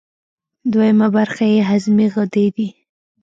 [0.71, 2.67] دویمه برخه یې هضمي غدې دي.